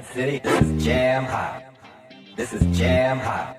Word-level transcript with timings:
Mad 0.00 0.14
City, 0.14 0.38
this 0.38 0.62
is 0.62 0.84
jam 0.84 1.24
hot. 1.24 1.62
This 2.34 2.54
is 2.54 2.78
jam 2.78 3.18
hot. 3.18 3.58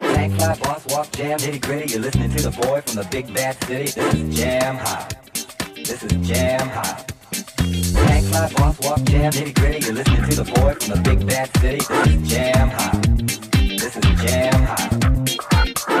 Tank 0.00 0.34
fly, 0.34 0.54
boss 0.58 0.84
walk, 0.88 1.10
jam, 1.12 1.38
nitty 1.38 1.62
gritty. 1.62 1.92
You're 1.92 2.02
listening 2.02 2.30
to 2.32 2.42
the 2.42 2.50
boy 2.50 2.82
from 2.82 2.96
the 2.96 3.08
big 3.10 3.32
bad 3.32 3.56
city. 3.64 3.84
This 3.84 4.14
is 4.14 4.36
jam 4.36 4.76
hot. 4.76 5.14
This 5.74 6.02
is 6.04 6.28
jam 6.28 6.68
hot. 6.68 7.10
Tank 7.30 8.26
fly, 8.26 8.52
boss 8.54 8.78
walk, 8.80 9.02
jam, 9.04 9.32
nitty 9.32 9.54
gritty. 9.54 9.86
You're 9.86 9.94
listening 9.94 10.28
to 10.28 10.36
the 10.36 10.44
boy 10.44 10.74
from 10.74 10.94
the 10.94 11.00
big 11.08 11.26
bad 11.26 11.48
city. 11.56 11.78
This 11.78 12.06
is 12.06 12.28
jam 12.28 12.68
hot. 12.68 13.02
This 13.54 13.96
is 13.96 14.20
jam 14.20 14.62
hot. 14.62 14.90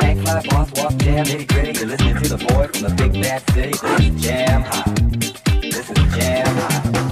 Tank 0.00 0.20
fly, 0.20 0.42
boss 0.50 0.70
walk, 0.76 0.96
jam, 0.98 1.24
nitty 1.24 1.48
gritty. 1.48 1.78
You're 1.78 1.88
listening 1.88 2.22
to 2.22 2.28
the 2.28 2.44
boy 2.44 2.66
from 2.66 2.82
the 2.82 2.94
big 2.94 3.12
bad 3.22 3.42
city. 3.54 3.70
This 3.70 4.00
is 4.00 4.22
jam 4.22 4.62
hot. 4.64 4.96
This 5.62 5.90
is 5.90 6.14
jam 6.14 6.56
hot. 6.56 7.05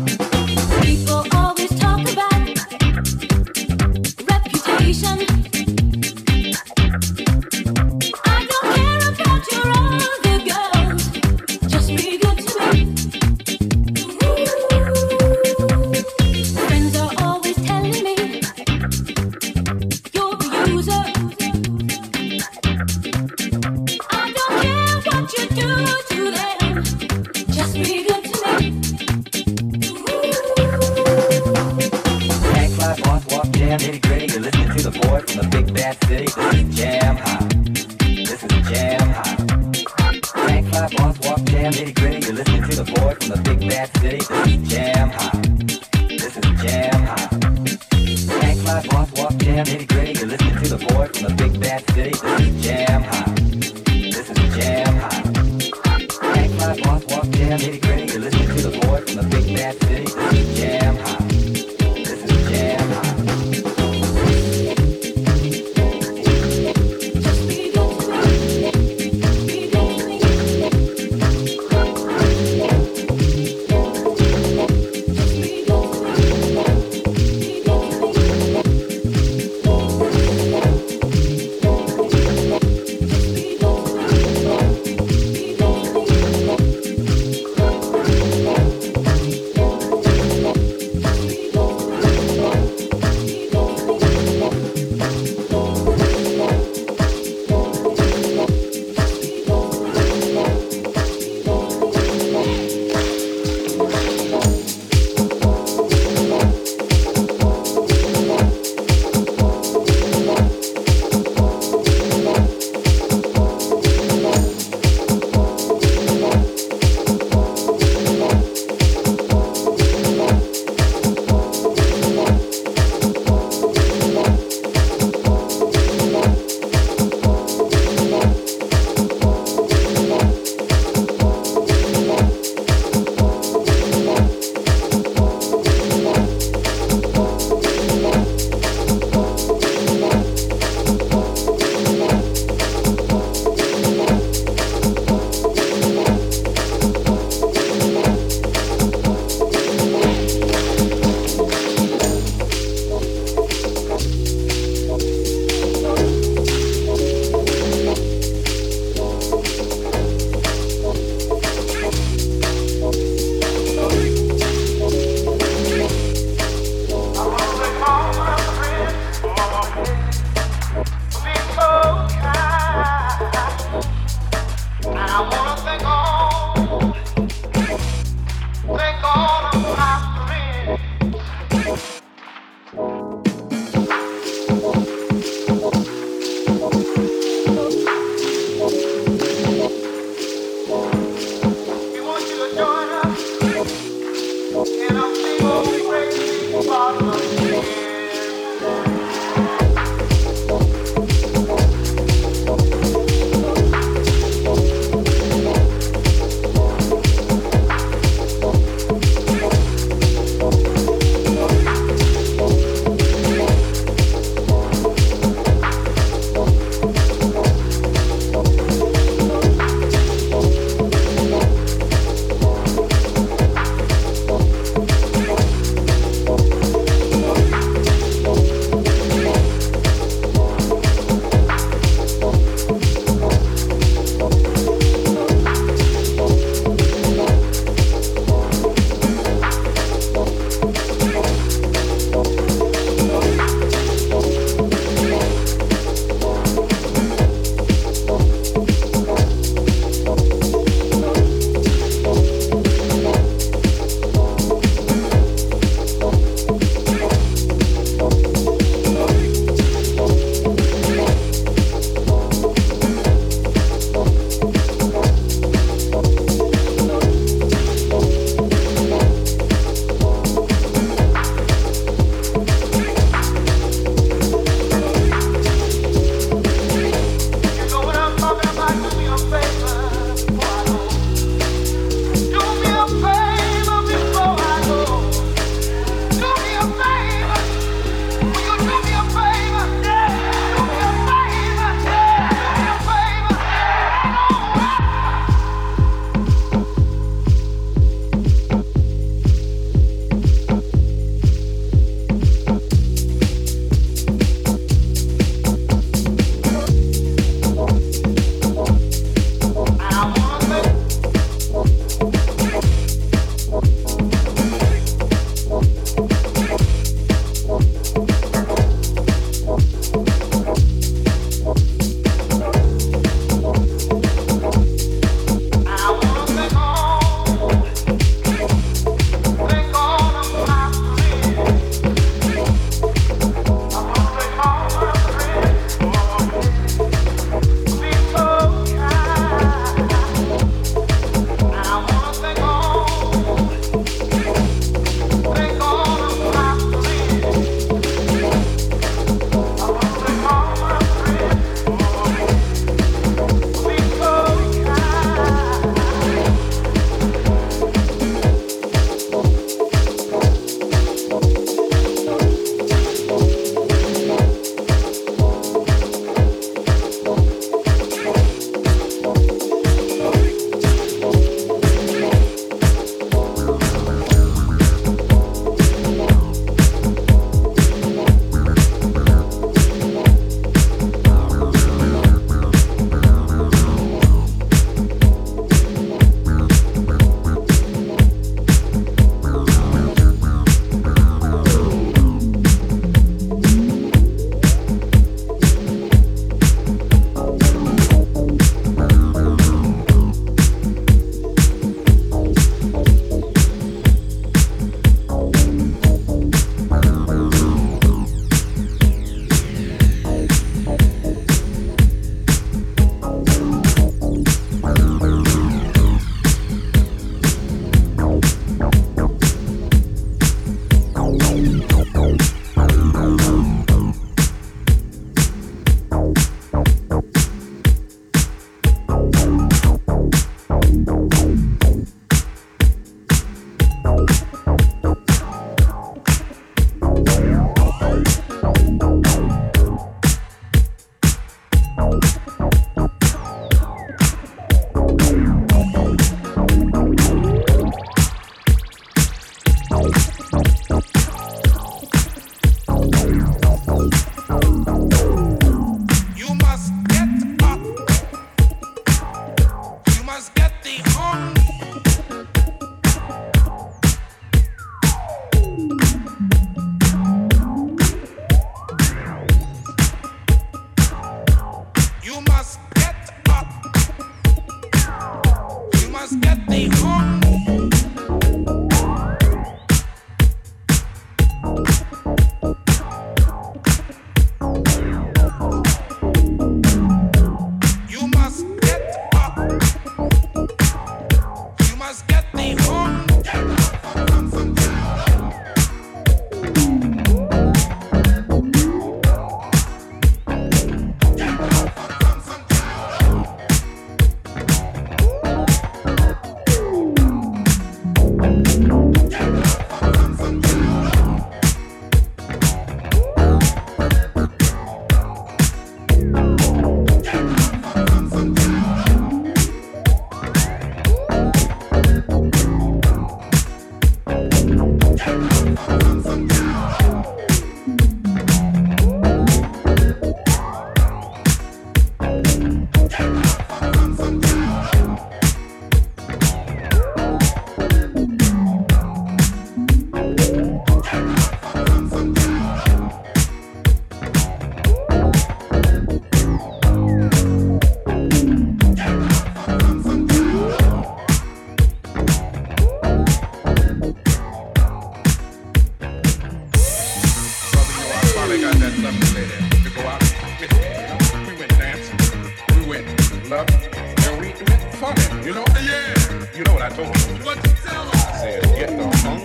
You 565.24 565.32
know, 565.32 565.44
yeah. 565.62 566.26
You 566.36 566.44
know 566.44 566.52
what 566.52 566.60
I 566.60 566.68
told 566.68 566.88
you. 566.88 567.24
What 567.24 567.36
you 567.36 567.54
tell? 567.64 567.88
I 567.94 568.12
said, 568.20 568.42
get 568.58 568.68
the 568.76 568.84
funk, 568.98 569.22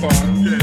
fun, 0.00 0.44
yeah. 0.44 0.61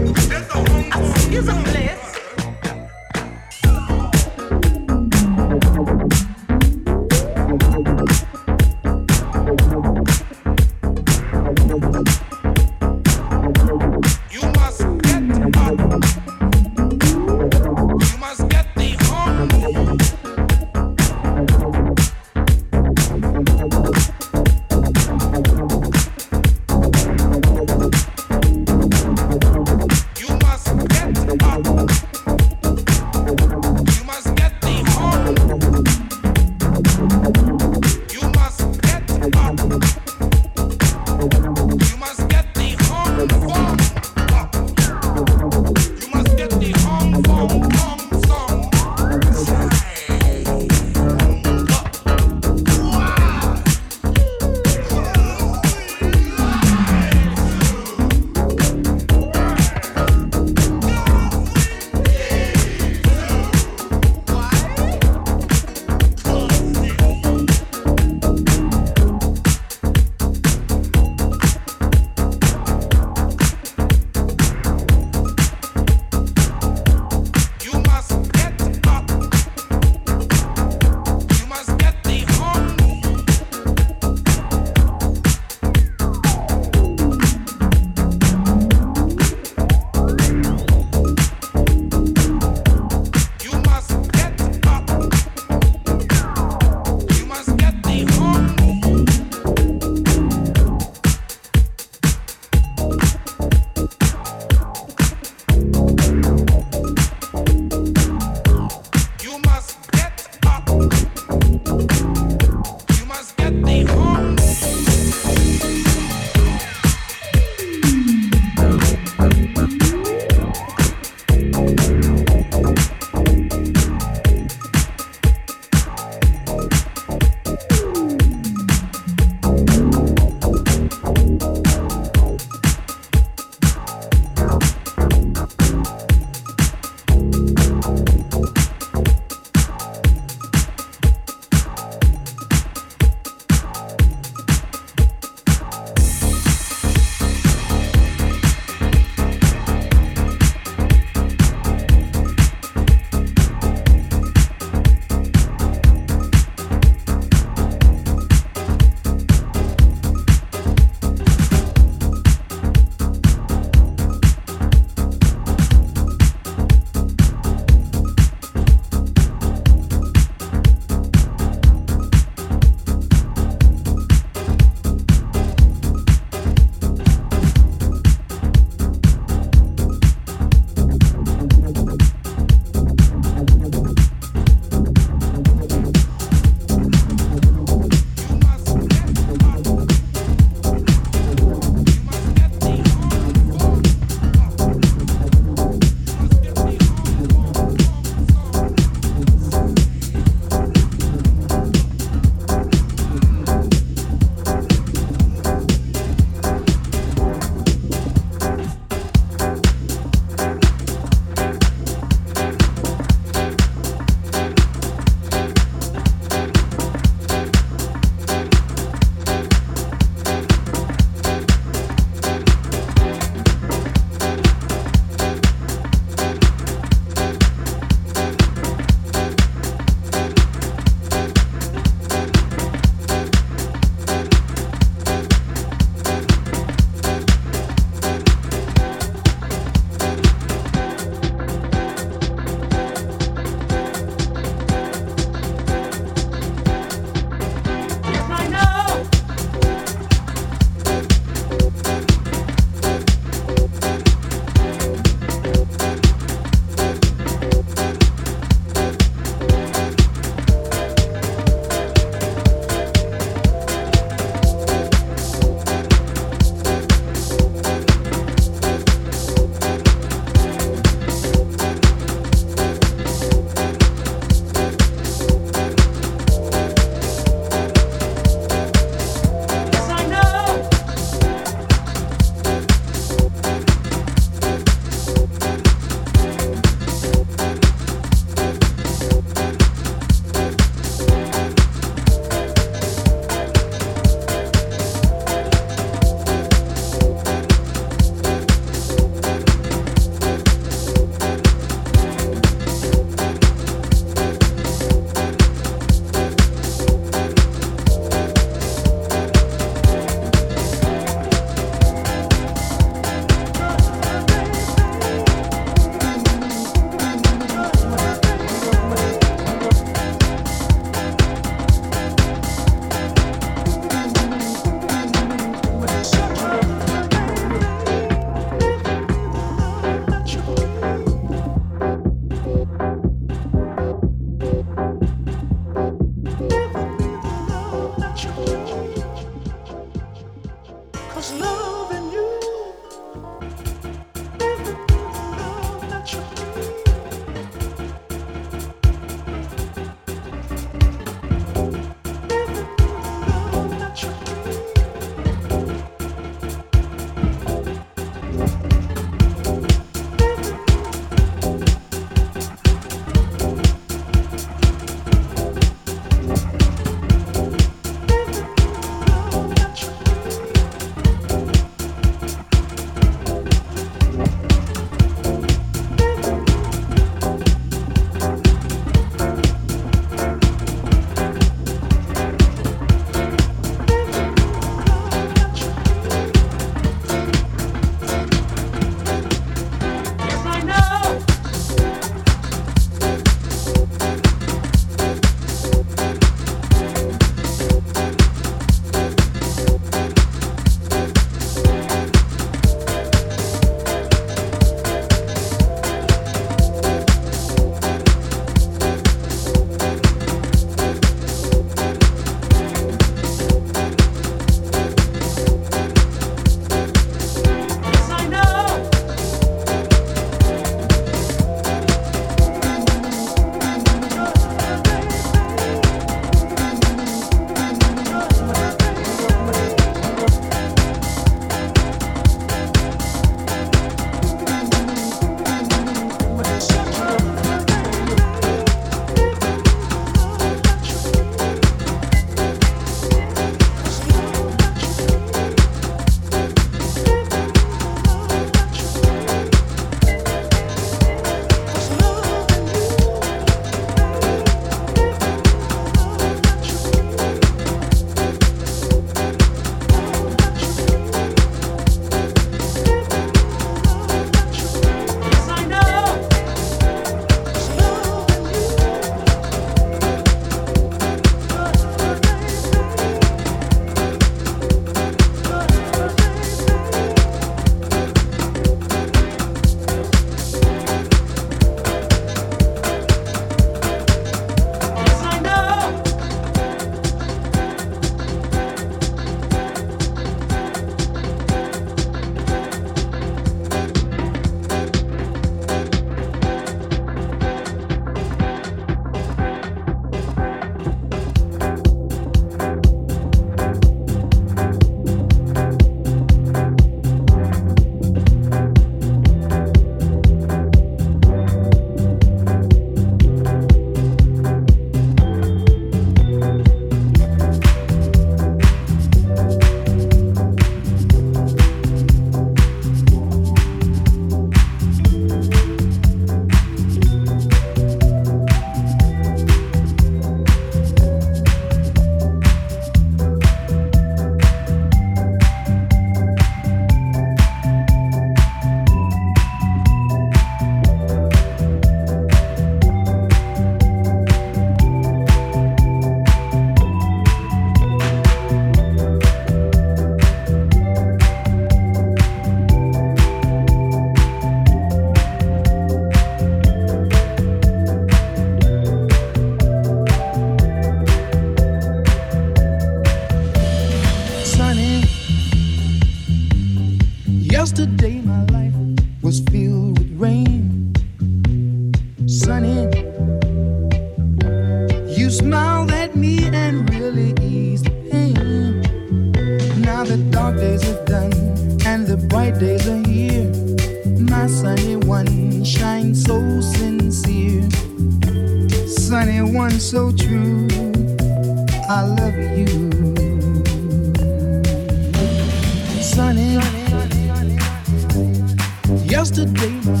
Yesterday 599.31 600.00